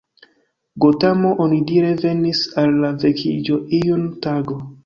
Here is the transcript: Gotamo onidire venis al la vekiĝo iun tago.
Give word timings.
Gotamo 0.85 1.33
onidire 1.45 1.91
venis 2.05 2.43
al 2.63 2.75
la 2.87 2.93
vekiĝo 3.05 3.63
iun 3.83 4.13
tago. 4.29 4.63